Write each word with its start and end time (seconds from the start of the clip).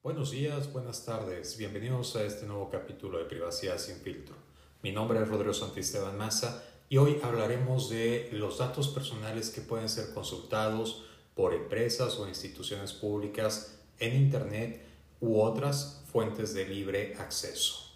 Buenos 0.00 0.30
días, 0.30 0.72
buenas 0.72 1.04
tardes, 1.04 1.56
bienvenidos 1.56 2.14
a 2.14 2.22
este 2.22 2.46
nuevo 2.46 2.70
capítulo 2.70 3.18
de 3.18 3.24
Privacidad 3.24 3.78
sin 3.78 3.96
filtro. 3.96 4.36
Mi 4.80 4.92
nombre 4.92 5.20
es 5.20 5.28
Rodrigo 5.28 5.52
Santisteban 5.52 6.16
Maza 6.16 6.62
y 6.88 6.98
hoy 6.98 7.18
hablaremos 7.20 7.90
de 7.90 8.28
los 8.30 8.58
datos 8.58 8.86
personales 8.88 9.50
que 9.50 9.60
pueden 9.60 9.88
ser 9.88 10.14
consultados 10.14 11.04
por 11.34 11.52
empresas 11.52 12.16
o 12.20 12.28
instituciones 12.28 12.92
públicas 12.92 13.80
en 13.98 14.14
Internet 14.14 14.86
u 15.20 15.40
otras 15.40 16.04
fuentes 16.12 16.54
de 16.54 16.68
libre 16.68 17.16
acceso. 17.18 17.87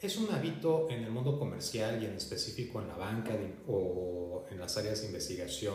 Es 0.00 0.16
un 0.16 0.32
hábito 0.32 0.86
en 0.88 1.04
el 1.04 1.10
mundo 1.10 1.38
comercial 1.38 2.02
y 2.02 2.06
en 2.06 2.14
específico 2.14 2.80
en 2.80 2.88
la 2.88 2.96
banca 2.96 3.36
o 3.68 4.46
en 4.50 4.58
las 4.58 4.78
áreas 4.78 5.02
de 5.02 5.08
investigación 5.08 5.74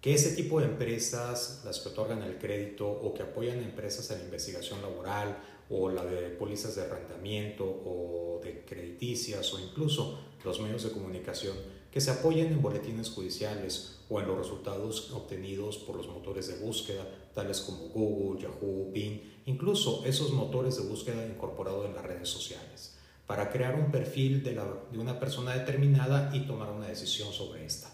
que 0.00 0.14
ese 0.14 0.36
tipo 0.36 0.60
de 0.60 0.66
empresas, 0.66 1.60
las 1.64 1.80
que 1.80 1.88
otorgan 1.88 2.22
el 2.22 2.38
crédito 2.38 2.88
o 2.88 3.12
que 3.12 3.24
apoyan 3.24 3.58
a 3.58 3.64
empresas 3.64 4.08
en 4.12 4.18
la 4.18 4.24
investigación 4.26 4.80
laboral 4.80 5.36
o 5.70 5.88
la 5.90 6.04
de 6.04 6.28
pólizas 6.30 6.76
de 6.76 6.82
arrendamiento 6.82 7.64
o 7.64 8.40
de 8.44 8.64
crediticias 8.64 9.52
o 9.52 9.58
incluso 9.58 10.20
los 10.44 10.60
medios 10.60 10.84
de 10.84 10.92
comunicación 10.92 11.56
que 11.90 12.00
se 12.00 12.12
apoyen 12.12 12.46
en 12.46 12.62
boletines 12.62 13.10
judiciales 13.10 13.98
o 14.08 14.20
en 14.20 14.28
los 14.28 14.38
resultados 14.38 15.10
obtenidos 15.10 15.78
por 15.78 15.96
los 15.96 16.06
motores 16.06 16.46
de 16.46 16.64
búsqueda, 16.64 17.04
tales 17.34 17.60
como 17.62 17.88
Google, 17.88 18.40
Yahoo, 18.40 18.92
Bing, 18.92 19.20
incluso 19.46 20.04
esos 20.06 20.32
motores 20.32 20.76
de 20.76 20.84
búsqueda 20.84 21.26
incorporados 21.26 21.86
en 21.86 21.94
las 21.96 22.04
redes 22.04 22.28
sociales 22.28 22.61
para 23.32 23.48
crear 23.48 23.74
un 23.76 23.90
perfil 23.90 24.42
de, 24.42 24.60
una 24.98 25.18
persona 25.18 25.56
determinada 25.56 26.30
y 26.34 26.40
tomar 26.40 26.70
una 26.70 26.88
decisión 26.88 27.32
sobre 27.32 27.64
esta. 27.64 27.90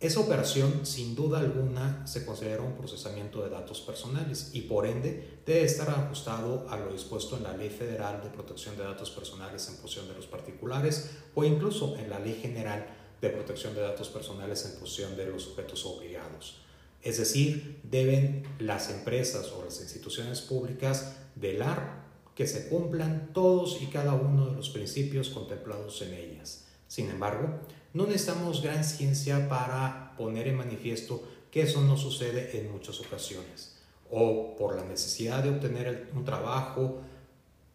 Esa 0.00 0.18
operación, 0.18 0.84
sin 0.84 1.14
duda 1.14 1.38
alguna, 1.38 2.04
se 2.08 2.26
considera 2.26 2.60
un 2.60 2.74
procesamiento 2.74 3.40
de 3.44 3.50
datos 3.50 3.80
personales 3.82 4.50
y 4.52 4.62
por 4.62 4.84
ende 4.84 5.38
debe 5.46 5.62
estar 5.62 5.88
ajustado 5.90 6.66
a 6.68 6.76
lo 6.76 6.92
dispuesto 6.92 7.36
en 7.36 7.44
la 7.44 7.56
Ley 7.56 7.70
Federal 7.70 8.20
de 8.20 8.30
Protección 8.30 8.76
de 8.76 8.82
Datos 8.82 9.12
Personales 9.12 9.68
en 9.68 9.76
posesión 9.76 10.08
de 10.08 10.14
los 10.14 10.26
particulares 10.26 11.10
o 11.36 11.44
incluso 11.44 11.96
en 11.96 12.10
la 12.10 12.18
Ley 12.18 12.40
General 12.42 12.84
de 13.20 13.28
Protección 13.28 13.76
de 13.76 13.82
Datos 13.82 14.08
Personales 14.08 14.64
en 14.64 14.80
posesión 14.80 15.16
de 15.16 15.26
los 15.26 15.44
sujetos 15.44 15.86
obligados. 15.86 16.62
Es 17.00 17.18
decir, 17.18 17.78
deben 17.84 18.42
las 18.58 18.90
empresas 18.90 19.52
o 19.52 19.64
las 19.64 19.80
instituciones 19.80 20.40
públicas 20.40 21.14
velar 21.36 22.01
que 22.34 22.46
se 22.46 22.68
cumplan 22.68 23.30
todos 23.32 23.80
y 23.82 23.86
cada 23.86 24.14
uno 24.14 24.46
de 24.46 24.56
los 24.56 24.70
principios 24.70 25.28
contemplados 25.28 26.00
en 26.02 26.14
ellas. 26.14 26.66
Sin 26.88 27.10
embargo, 27.10 27.60
no 27.92 28.06
necesitamos 28.06 28.62
gran 28.62 28.84
ciencia 28.84 29.48
para 29.48 30.14
poner 30.16 30.48
en 30.48 30.56
manifiesto 30.56 31.22
que 31.50 31.62
eso 31.62 31.82
no 31.82 31.96
sucede 31.96 32.58
en 32.58 32.72
muchas 32.72 33.00
ocasiones, 33.00 33.76
o 34.10 34.56
por 34.56 34.76
la 34.76 34.84
necesidad 34.84 35.42
de 35.42 35.50
obtener 35.50 36.10
un 36.14 36.24
trabajo, 36.24 37.02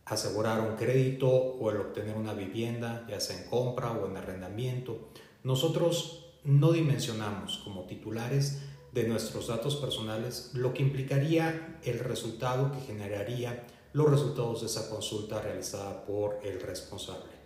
asegurar 0.06 0.62
un 0.62 0.76
crédito 0.76 1.30
o 1.30 1.70
el 1.70 1.78
obtener 1.78 2.16
una 2.16 2.34
vivienda, 2.34 3.06
ya 3.08 3.20
sea 3.20 3.38
en 3.38 3.50
compra 3.50 3.92
o 3.92 4.08
en 4.08 4.18
arrendamiento. 4.18 5.10
Nosotros 5.44 6.26
no 6.44 6.72
dimensionamos 6.72 7.60
como 7.64 7.84
titulares 7.84 8.60
de 8.94 9.08
nuestros 9.08 9.48
datos 9.48 9.76
personales 9.76 10.52
lo 10.54 10.74
que 10.74 10.82
implicaría 10.82 11.80
el 11.84 12.00
resultado 12.00 12.72
que 12.72 12.82
generaría 12.82 13.68
los 13.94 14.10
resultados 14.10 14.62
de 14.62 14.68
esa 14.68 14.90
consulta 14.90 15.42
realizada 15.42 16.06
por 16.06 16.40
el 16.44 16.62
responsable. 16.62 17.38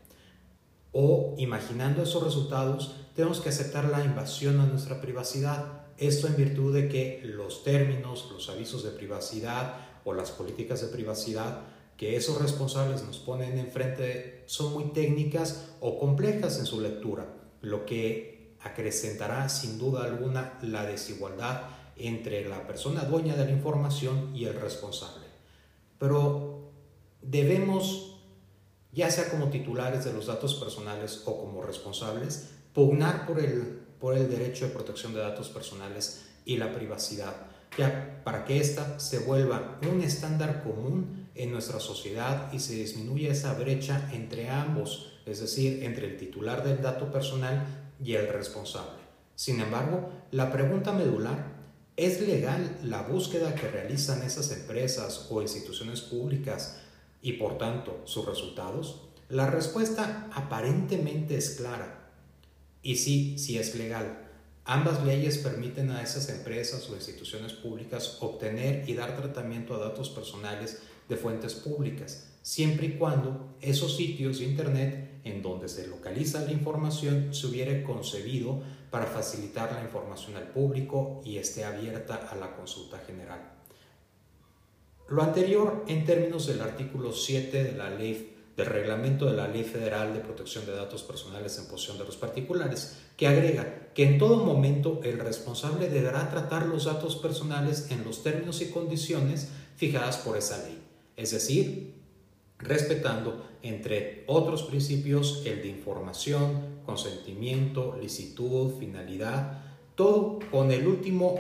O 0.92 1.36
imaginando 1.38 2.04
esos 2.04 2.24
resultados, 2.24 2.96
tenemos 3.16 3.40
que 3.40 3.50
aceptar 3.50 3.86
la 3.86 4.04
invasión 4.04 4.60
a 4.60 4.66
nuestra 4.66 5.00
privacidad. 5.00 5.84
Esto 5.98 6.28
en 6.28 6.36
virtud 6.36 6.74
de 6.74 6.90
que 6.90 7.22
los 7.24 7.64
términos, 7.64 8.30
los 8.32 8.50
avisos 8.50 8.84
de 8.84 8.92
privacidad 8.92 9.76
o 10.04 10.14
las 10.14 10.32
políticas 10.32 10.82
de 10.82 10.88
privacidad 10.88 11.60
que 11.96 12.16
esos 12.16 12.42
responsables 12.42 13.04
nos 13.04 13.20
ponen 13.20 13.60
enfrente 13.60 14.44
son 14.48 14.74
muy 14.74 14.86
técnicas 14.86 15.70
o 15.82 16.00
complejas 16.00 16.58
en 16.58 16.66
su 16.66 16.82
lectura, 16.82 17.28
lo 17.62 17.86
que 17.86 18.56
acrecentará 18.60 19.48
sin 19.50 19.78
duda 19.78 20.04
alguna 20.04 20.58
la 20.64 20.84
desigualdad 20.86 21.62
entre 21.96 22.50
la 22.50 22.66
persona 22.66 23.04
dueña 23.04 23.36
de 23.36 23.46
la 23.46 23.52
información 23.52 24.36
y 24.36 24.46
el 24.46 24.60
responsable 24.60 25.21
pero 26.02 26.72
debemos, 27.22 28.18
ya 28.92 29.12
sea 29.12 29.30
como 29.30 29.50
titulares 29.50 30.04
de 30.04 30.12
los 30.12 30.26
datos 30.26 30.56
personales 30.56 31.22
o 31.28 31.40
como 31.40 31.62
responsables, 31.62 32.50
pugnar 32.74 33.28
por 33.28 33.40
el, 33.40 33.82
por 34.00 34.18
el 34.18 34.28
derecho 34.28 34.66
de 34.66 34.74
protección 34.74 35.14
de 35.14 35.20
datos 35.20 35.50
personales 35.50 36.26
y 36.44 36.58
la 36.58 36.74
privacidad, 36.74 37.36
ya 37.78 38.20
para 38.24 38.46
que 38.46 38.60
ésta 38.60 39.00
se 39.00 39.20
vuelva 39.20 39.80
un 39.88 40.02
estándar 40.02 40.64
común 40.64 41.30
en 41.36 41.52
nuestra 41.52 41.80
sociedad 41.80 42.52
y 42.52 42.58
se 42.58 42.74
disminuya 42.74 43.32
esa 43.32 43.54
brecha 43.54 44.10
entre 44.12 44.50
ambos, 44.50 45.22
es 45.28 45.40
decir, 45.40 45.84
entre 45.84 46.08
el 46.08 46.18
titular 46.18 46.64
del 46.64 46.82
dato 46.82 47.12
personal 47.12 47.94
y 48.04 48.16
el 48.16 48.28
responsable. 48.28 49.02
Sin 49.36 49.62
embargo, 49.62 50.10
la 50.32 50.52
pregunta 50.52 50.94
medular 50.94 51.61
¿Es 52.02 52.20
legal 52.20 52.80
la 52.84 53.04
búsqueda 53.04 53.54
que 53.54 53.68
realizan 53.68 54.24
esas 54.24 54.52
empresas 54.52 55.28
o 55.30 55.40
instituciones 55.40 56.02
públicas 56.02 56.80
y 57.22 57.34
por 57.34 57.60
tanto 57.60 58.02
sus 58.06 58.26
resultados? 58.26 59.02
La 59.30 59.52
respuesta 59.52 60.28
aparentemente 60.34 61.38
es 61.38 61.52
clara. 61.52 62.10
Y 62.82 62.96
sí, 62.96 63.38
sí 63.38 63.60
es 63.60 63.76
legal. 63.76 64.18
Ambas 64.66 65.06
leyes 65.06 65.38
permiten 65.38 65.92
a 65.92 66.02
esas 66.02 66.28
empresas 66.30 66.90
o 66.90 66.96
instituciones 66.96 67.54
públicas 67.54 68.18
obtener 68.20 68.90
y 68.90 68.96
dar 68.96 69.16
tratamiento 69.16 69.76
a 69.76 69.78
datos 69.78 70.10
personales 70.10 70.80
de 71.08 71.18
fuentes 71.18 71.54
públicas, 71.54 72.32
siempre 72.42 72.88
y 72.88 72.98
cuando 72.98 73.56
esos 73.62 73.96
sitios 73.96 74.40
de 74.40 74.46
Internet 74.46 75.22
en 75.24 75.44
donde 75.44 75.70
se 75.70 75.86
localiza 75.86 76.42
la 76.42 76.52
información 76.52 77.32
se 77.32 77.46
hubiere 77.46 77.84
concebido 77.84 78.64
para 78.92 79.08
facilitar 79.08 79.72
la 79.72 79.82
información 79.82 80.36
al 80.36 80.50
público 80.50 81.22
y 81.26 81.38
esté 81.38 81.64
abierta 81.64 82.28
a 82.30 82.36
la 82.36 82.56
consulta 82.56 83.00
general. 83.00 83.40
Lo 85.10 85.24
anterior 85.24 85.84
en 85.88 86.06
términos 86.06 86.46
del 86.46 86.62
artículo 86.62 87.12
7 87.12 87.64
de 87.64 87.72
la 87.72 87.90
ley 87.90 88.32
del 88.56 88.66
reglamento 88.66 89.26
de 89.26 89.38
la 89.38 89.48
Ley 89.48 89.64
Federal 89.64 90.14
de 90.14 90.20
Protección 90.20 90.66
de 90.66 90.74
Datos 90.74 91.04
Personales 91.04 91.58
en 91.58 91.68
posesión 91.68 91.98
de 91.98 92.04
los 92.04 92.18
particulares, 92.18 92.98
que 93.18 93.28
agrega 93.28 93.90
que 93.94 94.04
en 94.04 94.18
todo 94.18 94.44
momento 94.44 95.00
el 95.04 95.20
responsable 95.20 95.90
deberá 95.90 96.30
tratar 96.30 96.66
los 96.66 96.86
datos 96.86 97.16
personales 97.16 97.88
en 97.92 98.04
los 98.04 98.24
términos 98.24 98.62
y 98.62 98.70
condiciones 98.70 99.50
fijadas 99.78 100.18
por 100.18 100.38
esa 100.38 100.58
ley, 100.64 100.84
es 101.16 101.32
decir, 101.32 102.01
respetando, 102.62 103.46
entre 103.62 104.24
otros 104.28 104.64
principios, 104.64 105.44
el 105.46 105.62
de 105.62 105.68
información, 105.70 106.82
consentimiento, 106.86 107.98
licitud, 108.02 108.74
finalidad, 108.80 109.62
todo 109.96 110.40
con 110.52 110.72
el 110.72 110.88
último 110.88 111.40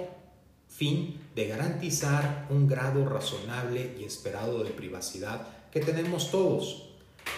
fin 0.67 1.19
de 1.35 1.47
garantizar 1.47 2.47
un 2.49 2.67
grado 2.67 3.07
razonable 3.07 3.95
y 3.99 4.03
esperado 4.03 4.63
de 4.63 4.71
privacidad 4.71 5.47
que 5.71 5.79
tenemos 5.79 6.31
todos. 6.31 6.89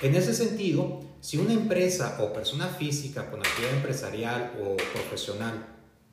En 0.01 0.15
ese 0.15 0.33
sentido, 0.33 1.01
si 1.21 1.37
una 1.37 1.53
empresa 1.53 2.17
o 2.21 2.33
persona 2.33 2.67
física 2.67 3.29
con 3.29 3.39
actividad 3.39 3.73
empresarial 3.73 4.53
o 4.61 4.75
profesional, 4.75 5.67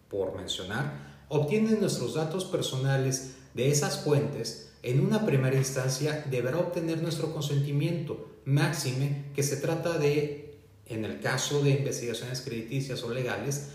por 0.09 0.37
mencionar, 0.37 1.25
obtiene 1.29 1.73
nuestros 1.73 2.15
datos 2.15 2.45
personales 2.45 3.37
de 3.55 3.71
esas 3.71 4.01
fuentes, 4.05 4.71
en 4.83 5.01
una 5.01 5.27
primera 5.27 5.57
instancia 5.57 6.25
deberá 6.31 6.59
obtener 6.59 7.03
nuestro 7.03 7.33
consentimiento, 7.33 8.31
máxime 8.45 9.27
que 9.35 9.43
se 9.43 9.57
trata 9.57 9.99
de, 9.99 10.59
en 10.87 11.05
el 11.05 11.21
caso 11.21 11.63
de 11.63 11.71
investigaciones 11.71 12.41
crediticias 12.41 13.03
o 13.03 13.13
legales, 13.13 13.69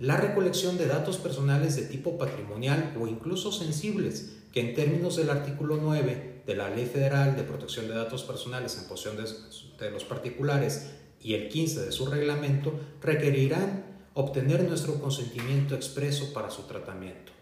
la 0.00 0.16
recolección 0.16 0.78
de 0.78 0.86
datos 0.86 1.16
personales 1.16 1.76
de 1.76 1.82
tipo 1.82 2.18
patrimonial 2.18 2.94
o 3.00 3.06
incluso 3.06 3.52
sensibles, 3.52 4.36
que 4.52 4.60
en 4.60 4.74
términos 4.74 5.16
del 5.16 5.30
artículo 5.30 5.76
9 5.76 6.42
de 6.46 6.54
la 6.54 6.70
Ley 6.70 6.86
Federal 6.86 7.36
de 7.36 7.42
Protección 7.42 7.88
de 7.88 7.94
Datos 7.94 8.24
Personales 8.24 8.78
en 8.78 8.88
posesión 8.88 9.16
de, 9.16 9.84
de 9.84 9.90
los 9.90 10.04
particulares 10.04 10.90
y 11.20 11.34
el 11.34 11.48
15 11.48 11.86
de 11.86 11.92
su 11.92 12.06
reglamento, 12.06 12.72
requerirán 13.02 13.84
obtener 14.14 14.64
nuestro 14.64 14.94
consentimiento 14.94 15.74
expreso 15.74 16.32
para 16.32 16.50
su 16.50 16.62
tratamiento. 16.62 17.32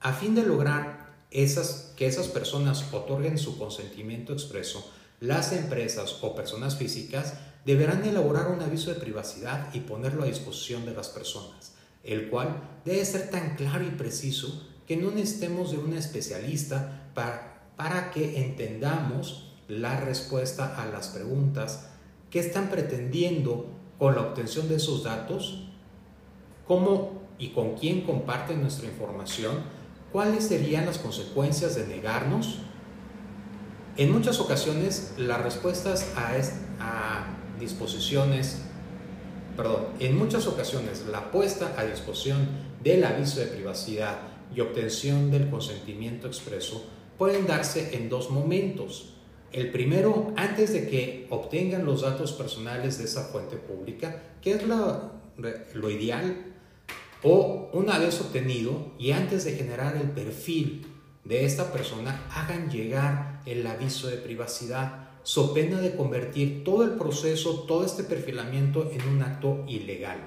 A 0.00 0.12
fin 0.12 0.34
de 0.34 0.42
lograr 0.42 1.01
que 1.32 2.06
esas 2.06 2.28
personas 2.28 2.84
otorguen 2.92 3.38
su 3.38 3.58
consentimiento 3.58 4.32
expreso, 4.32 4.90
las 5.20 5.52
empresas 5.52 6.18
o 6.20 6.34
personas 6.34 6.76
físicas 6.76 7.34
deberán 7.64 8.04
elaborar 8.04 8.48
un 8.48 8.60
aviso 8.60 8.92
de 8.92 9.00
privacidad 9.00 9.72
y 9.72 9.80
ponerlo 9.80 10.24
a 10.24 10.26
disposición 10.26 10.84
de 10.84 10.94
las 10.94 11.08
personas, 11.08 11.74
el 12.02 12.28
cual 12.28 12.80
debe 12.84 13.04
ser 13.04 13.30
tan 13.30 13.56
claro 13.56 13.84
y 13.84 13.90
preciso 13.90 14.68
que 14.86 14.96
no 14.96 15.10
necesitemos 15.10 15.70
de 15.70 15.78
un 15.78 15.94
especialista 15.94 17.10
para, 17.14 17.70
para 17.76 18.10
que 18.10 18.44
entendamos 18.44 19.52
la 19.68 20.00
respuesta 20.00 20.82
a 20.82 20.86
las 20.86 21.08
preguntas 21.08 21.88
que 22.30 22.40
están 22.40 22.68
pretendiendo 22.68 23.66
con 23.98 24.16
la 24.16 24.22
obtención 24.22 24.68
de 24.68 24.76
esos 24.76 25.04
datos 25.04 25.68
cómo 26.66 27.22
y 27.38 27.48
con 27.48 27.74
quién 27.74 28.02
comparten 28.02 28.60
nuestra 28.60 28.86
información, 28.86 29.81
cuáles 30.12 30.44
serían 30.44 30.86
las 30.86 30.98
consecuencias 30.98 31.74
de 31.74 31.86
negarnos. 31.86 32.58
En 33.96 34.12
muchas 34.12 34.40
ocasiones 34.40 35.14
las 35.16 35.42
respuestas 35.42 36.12
a, 36.16 36.32
a 36.80 37.26
disposiciones, 37.58 38.58
perdón, 39.56 39.86
en 39.98 40.16
muchas 40.16 40.46
ocasiones 40.46 41.04
la 41.10 41.30
puesta 41.30 41.74
a 41.78 41.84
disposición 41.84 42.46
del 42.82 43.04
aviso 43.04 43.40
de 43.40 43.46
privacidad 43.46 44.18
y 44.54 44.60
obtención 44.60 45.30
del 45.30 45.48
consentimiento 45.50 46.26
expreso 46.26 46.84
pueden 47.18 47.46
darse 47.46 47.96
en 47.96 48.08
dos 48.08 48.30
momentos. 48.30 49.14
El 49.52 49.70
primero, 49.70 50.32
antes 50.36 50.72
de 50.72 50.88
que 50.88 51.26
obtengan 51.30 51.84
los 51.84 52.02
datos 52.02 52.32
personales 52.32 52.98
de 52.98 53.04
esa 53.04 53.24
fuente 53.24 53.56
pública, 53.56 54.22
que 54.40 54.52
es 54.52 54.66
lo, 54.66 55.12
lo 55.36 55.90
ideal, 55.90 56.52
o 57.22 57.70
una 57.72 57.98
vez 57.98 58.20
obtenido 58.20 58.92
y 58.98 59.12
antes 59.12 59.44
de 59.44 59.52
generar 59.52 59.96
el 59.96 60.10
perfil 60.10 60.86
de 61.24 61.44
esta 61.44 61.72
persona, 61.72 62.26
hagan 62.30 62.70
llegar 62.70 63.40
el 63.46 63.66
aviso 63.66 64.08
de 64.08 64.16
privacidad, 64.16 65.08
so 65.22 65.54
pena 65.54 65.80
de 65.80 65.94
convertir 65.94 66.64
todo 66.64 66.84
el 66.84 66.92
proceso, 66.92 67.60
todo 67.60 67.84
este 67.84 68.02
perfilamiento 68.02 68.90
en 68.90 69.08
un 69.08 69.22
acto 69.22 69.64
ilegal. 69.68 70.18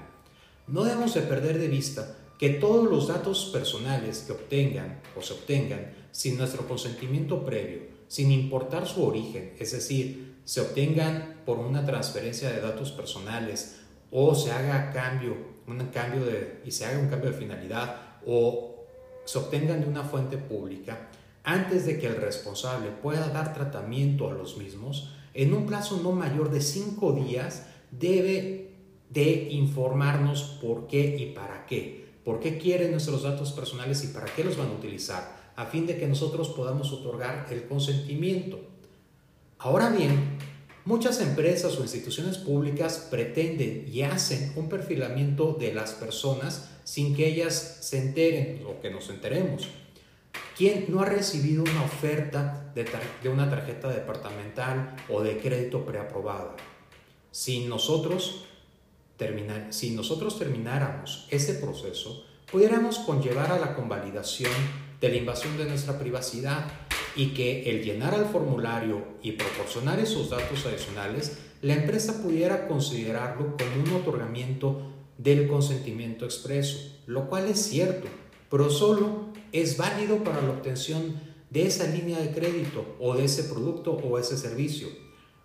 No 0.67 0.83
debemos 0.83 1.13
de 1.13 1.21
perder 1.21 1.59
de 1.59 1.67
vista 1.67 2.17
que 2.39 2.49
todos 2.49 2.89
los 2.89 3.07
datos 3.07 3.49
personales 3.51 4.23
que 4.25 4.33
obtengan 4.33 5.01
o 5.17 5.21
se 5.21 5.33
obtengan 5.33 5.93
sin 6.11 6.37
nuestro 6.37 6.67
consentimiento 6.67 7.45
previo 7.45 7.95
sin 8.07 8.31
importar 8.31 8.87
su 8.87 9.03
origen, 9.03 9.55
es 9.59 9.71
decir, 9.71 10.35
se 10.45 10.61
obtengan 10.61 11.41
por 11.45 11.57
una 11.57 11.85
transferencia 11.85 12.51
de 12.51 12.61
datos 12.61 12.91
personales 12.91 13.79
o 14.11 14.35
se 14.35 14.51
haga 14.51 14.91
cambio, 14.91 15.35
un 15.67 15.79
cambio 15.87 16.25
de, 16.25 16.61
y 16.65 16.71
se 16.71 16.85
haga 16.85 16.99
un 16.99 17.07
cambio 17.07 17.31
de 17.31 17.37
finalidad 17.37 17.95
o 18.25 18.85
se 19.25 19.37
obtengan 19.39 19.81
de 19.81 19.87
una 19.87 20.03
fuente 20.03 20.37
pública, 20.37 21.09
antes 21.43 21.85
de 21.85 21.99
que 21.99 22.07
el 22.07 22.17
responsable 22.17 22.89
pueda 22.89 23.29
dar 23.29 23.53
tratamiento 23.53 24.29
a 24.29 24.33
los 24.33 24.57
mismos, 24.57 25.11
en 25.33 25.53
un 25.53 25.65
plazo 25.65 25.99
no 26.01 26.11
mayor 26.11 26.49
de 26.49 26.61
cinco 26.61 27.13
días 27.13 27.67
debe 27.91 28.71
de 29.09 29.49
informarnos 29.51 30.59
por 30.61 30.87
qué 30.87 31.15
y 31.19 31.33
para 31.33 31.65
qué, 31.65 32.05
por 32.23 32.39
qué 32.39 32.57
quieren 32.57 32.91
nuestros 32.91 33.23
datos 33.23 33.51
personales 33.51 34.03
y 34.03 34.07
para 34.07 34.25
qué 34.25 34.43
los 34.43 34.57
van 34.57 34.69
a 34.69 34.73
utilizar 34.73 35.45
a 35.55 35.65
fin 35.65 35.85
de 35.85 35.97
que 35.97 36.07
nosotros 36.07 36.49
podamos 36.49 36.91
otorgar 36.91 37.47
el 37.49 37.67
consentimiento. 37.67 38.59
Ahora 39.57 39.89
bien, 39.89 40.37
muchas 40.85 41.19
empresas 41.19 41.77
o 41.77 41.81
instituciones 41.81 42.37
públicas 42.37 43.07
pretenden 43.09 43.85
y 43.91 44.03
hacen 44.03 44.53
un 44.55 44.69
perfilamiento 44.69 45.57
de 45.59 45.73
las 45.73 45.93
personas 45.93 46.69
sin 46.83 47.15
que 47.15 47.27
ellas 47.27 47.79
se 47.81 47.97
enteren 47.97 48.63
o 48.67 48.79
que 48.79 48.91
nos 48.91 49.09
enteremos. 49.09 49.67
¿Quién 50.55 50.85
no 50.87 51.01
ha 51.01 51.05
recibido 51.05 51.63
una 51.63 51.83
oferta 51.83 52.71
de, 52.73 53.29
una 53.29 53.49
tarjeta 53.49 53.89
departamental 53.89 54.95
o 55.09 55.21
de 55.21 55.39
crédito 55.39 55.85
preaprobada? 55.85 56.55
Si 57.31 57.65
nosotros, 57.65 58.45
si 59.71 59.91
nosotros 59.91 60.39
termináramos 60.39 61.27
ese 61.29 61.55
proceso, 61.55 62.25
pudiéramos 62.49 62.99
conllevar 62.99 63.51
a 63.51 63.59
la 63.59 63.75
convalidación 63.75 64.51
de 65.01 65.09
la 65.09 65.17
invasión 65.17 65.57
de 65.57 65.65
nuestra 65.65 65.99
privacidad 65.99 66.65
y 67.15 67.27
que 67.27 67.69
el 67.69 67.83
llenar 67.83 68.13
al 68.13 68.25
formulario 68.25 69.03
y 69.21 69.33
proporcionar 69.33 69.99
esos 69.99 70.29
datos 70.29 70.65
adicionales, 70.65 71.37
la 71.61 71.73
empresa 71.73 72.21
pudiera 72.21 72.67
considerarlo 72.67 73.55
como 73.57 73.83
un 73.83 74.01
otorgamiento 74.01 74.91
del 75.17 75.47
consentimiento 75.47 76.25
expreso, 76.25 77.01
lo 77.07 77.29
cual 77.29 77.47
es 77.47 77.59
cierto, 77.59 78.07
pero 78.49 78.69
solo 78.69 79.29
es 79.51 79.77
válido 79.77 80.23
para 80.23 80.41
la 80.41 80.51
obtención 80.51 81.19
de 81.49 81.65
esa 81.65 81.87
línea 81.87 82.19
de 82.19 82.31
crédito 82.31 82.97
o 82.99 83.15
de 83.15 83.25
ese 83.25 83.45
producto 83.45 83.91
o 83.91 84.19
ese 84.19 84.37
servicio, 84.37 84.89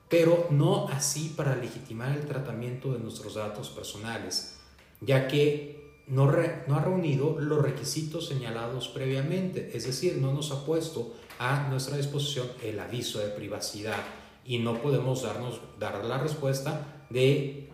pero 0.09 0.49
no 0.51 0.89
así 0.89 1.33
para 1.37 1.55
legitimar 1.55 2.17
el 2.17 2.27
tratamiento 2.27 2.93
de 2.93 2.99
nuestros 2.99 3.35
datos 3.35 3.69
personales, 3.71 4.57
ya 5.01 5.29
que 5.29 5.80
no, 6.11 6.25
ha 6.25 6.81
reunido 6.81 7.39
los 7.39 7.63
requisitos 7.63 8.27
señalados 8.27 8.89
previamente, 8.89 9.71
es 9.75 9.87
decir, 9.87 10.19
no 10.19 10.33
nos 10.33 10.51
ha 10.51 10.65
puesto 10.67 11.15
a 11.39 11.69
nuestra 11.69 11.97
disposición 11.97 12.49
el 12.63 12.81
aviso 12.81 13.21
de 13.21 13.29
privacidad 13.29 14.03
y 14.45 14.59
no 14.59 14.83
podemos 14.83 15.23
darnos, 15.23 15.61
dar 15.79 16.05
la 16.05 16.19
respuesta 16.19 17.05
de 17.11 17.71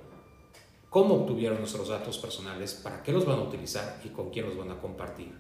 cómo 0.91 1.15
obtuvieron 1.15 1.59
nuestros 1.59 1.89
datos 1.89 2.19
personales, 2.19 2.75
para 2.75 3.03
qué 3.03 3.11
los 3.13 3.25
van 3.25 3.39
a 3.39 3.43
utilizar 3.43 4.01
y 4.05 4.09
con 4.11 4.31
quién 4.31 4.47
los 4.47 4.57
van 4.57 4.71
a 4.71 4.81
compartir. 4.81 5.33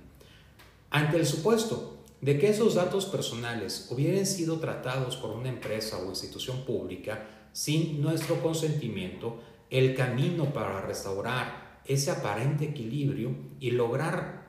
Ante 0.88 1.18
el 1.18 1.26
supuesto 1.26 1.98
de 2.22 2.38
que 2.38 2.48
esos 2.48 2.76
datos 2.76 3.04
personales 3.04 3.88
hubieran 3.90 4.24
sido 4.24 4.58
tratados 4.58 5.16
por 5.16 5.30
una 5.30 5.50
empresa 5.50 5.98
o 5.98 6.06
institución 6.06 6.64
pública 6.64 7.28
sin 7.52 8.00
nuestro 8.00 8.40
consentimiento, 8.40 9.38
el 9.68 9.94
camino 9.94 10.46
para 10.54 10.80
restaurar 10.80 11.65
ese 11.88 12.10
aparente 12.10 12.64
equilibrio 12.64 13.36
y 13.60 13.70
lograr 13.70 14.46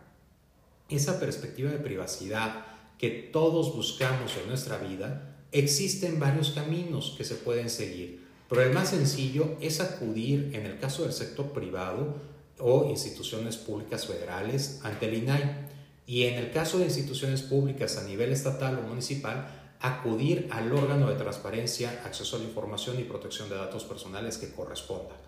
esa 0.89 1.19
perspectiva 1.19 1.71
de 1.71 1.77
privacidad 1.77 2.65
que 2.97 3.09
todos 3.09 3.75
buscamos 3.75 4.35
en 4.37 4.47
nuestra 4.47 4.77
vida, 4.77 5.35
existen 5.51 6.19
varios 6.19 6.51
caminos 6.51 7.15
que 7.17 7.23
se 7.23 7.35
pueden 7.35 7.69
seguir, 7.69 8.25
pero 8.49 8.63
el 8.63 8.73
más 8.73 8.89
sencillo 8.89 9.57
es 9.61 9.81
acudir, 9.81 10.51
en 10.53 10.65
el 10.65 10.79
caso 10.79 11.03
del 11.03 11.13
sector 11.13 11.51
privado 11.51 12.15
o 12.59 12.89
instituciones 12.89 13.57
públicas 13.57 14.07
federales, 14.07 14.79
ante 14.83 15.07
el 15.07 15.23
INAI, 15.23 15.67
y 16.07 16.23
en 16.23 16.35
el 16.35 16.51
caso 16.51 16.79
de 16.79 16.85
instituciones 16.85 17.41
públicas 17.41 17.97
a 17.97 18.03
nivel 18.03 18.31
estatal 18.31 18.79
o 18.79 18.87
municipal, 18.87 19.75
acudir 19.79 20.47
al 20.51 20.71
órgano 20.71 21.09
de 21.09 21.15
transparencia, 21.15 22.01
acceso 22.03 22.37
a 22.37 22.39
la 22.39 22.45
información 22.45 22.99
y 22.99 23.03
protección 23.03 23.49
de 23.49 23.55
datos 23.55 23.83
personales 23.83 24.37
que 24.37 24.51
corresponda 24.51 25.26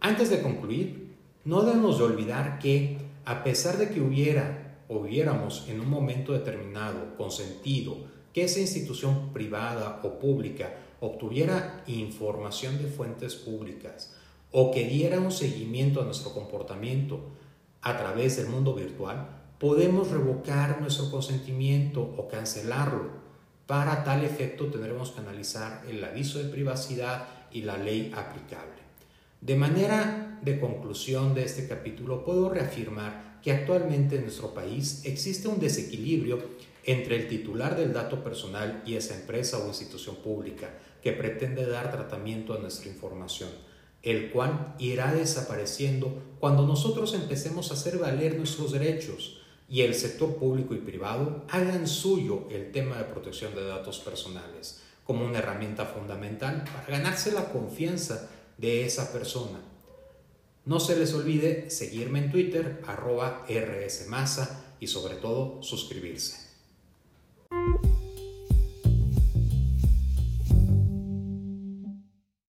Antes 0.00 0.28
de 0.30 0.42
concluir, 0.42 1.14
no 1.44 1.62
debemos 1.62 1.98
de 1.98 2.04
olvidar 2.04 2.58
que, 2.58 2.98
a 3.24 3.44
pesar 3.44 3.78
de 3.78 3.90
que 3.90 4.00
hubiera 4.00 4.80
o 4.88 4.96
hubiéramos 4.96 5.68
en 5.68 5.80
un 5.80 5.88
momento 5.88 6.32
determinado 6.32 7.14
consentido 7.16 8.09
que 8.32 8.44
esa 8.44 8.60
institución 8.60 9.32
privada 9.32 10.00
o 10.02 10.18
pública 10.18 10.74
obtuviera 11.00 11.82
información 11.86 12.78
de 12.78 12.88
fuentes 12.88 13.34
públicas 13.34 14.14
o 14.52 14.70
que 14.70 14.84
diera 14.84 15.20
un 15.20 15.32
seguimiento 15.32 16.00
a 16.00 16.04
nuestro 16.04 16.32
comportamiento 16.32 17.20
a 17.82 17.96
través 17.96 18.36
del 18.36 18.48
mundo 18.48 18.74
virtual, 18.74 19.40
podemos 19.58 20.10
revocar 20.10 20.80
nuestro 20.80 21.10
consentimiento 21.10 22.02
o 22.02 22.28
cancelarlo. 22.28 23.20
Para 23.66 24.04
tal 24.04 24.24
efecto 24.24 24.66
tendremos 24.66 25.10
que 25.10 25.20
analizar 25.20 25.84
el 25.88 26.02
aviso 26.02 26.38
de 26.38 26.50
privacidad 26.50 27.28
y 27.52 27.62
la 27.62 27.76
ley 27.78 28.12
aplicable. 28.14 28.80
De 29.40 29.56
manera 29.56 30.38
de 30.42 30.60
conclusión 30.60 31.34
de 31.34 31.44
este 31.44 31.68
capítulo, 31.68 32.24
puedo 32.24 32.50
reafirmar 32.50 33.29
que 33.42 33.52
actualmente 33.52 34.16
en 34.16 34.22
nuestro 34.22 34.52
país 34.54 35.02
existe 35.04 35.48
un 35.48 35.60
desequilibrio 35.60 36.38
entre 36.84 37.16
el 37.16 37.28
titular 37.28 37.76
del 37.76 37.92
dato 37.92 38.22
personal 38.24 38.82
y 38.86 38.94
esa 38.94 39.14
empresa 39.14 39.58
o 39.58 39.68
institución 39.68 40.16
pública 40.16 40.70
que 41.02 41.12
pretende 41.12 41.66
dar 41.66 41.90
tratamiento 41.90 42.54
a 42.54 42.58
nuestra 42.58 42.88
información, 42.88 43.50
el 44.02 44.30
cual 44.30 44.74
irá 44.78 45.12
desapareciendo 45.12 46.12
cuando 46.38 46.66
nosotros 46.66 47.14
empecemos 47.14 47.70
a 47.70 47.74
hacer 47.74 47.98
valer 47.98 48.36
nuestros 48.36 48.72
derechos 48.72 49.40
y 49.68 49.82
el 49.82 49.94
sector 49.94 50.36
público 50.36 50.74
y 50.74 50.78
privado 50.78 51.44
hagan 51.48 51.86
suyo 51.86 52.48
el 52.50 52.72
tema 52.72 52.98
de 52.98 53.04
protección 53.04 53.54
de 53.54 53.64
datos 53.64 54.00
personales 54.00 54.82
como 55.04 55.24
una 55.24 55.38
herramienta 55.38 55.86
fundamental 55.86 56.64
para 56.64 56.98
ganarse 56.98 57.32
la 57.32 57.50
confianza 57.50 58.28
de 58.58 58.84
esa 58.84 59.12
persona. 59.12 59.58
No 60.70 60.78
se 60.78 60.94
les 60.96 61.12
olvide 61.14 61.68
seguirme 61.68 62.20
en 62.20 62.30
Twitter, 62.30 62.80
arroba 62.86 63.44
rsmasa 63.48 64.76
y 64.78 64.86
sobre 64.86 65.16
todo 65.16 65.60
suscribirse. 65.64 66.39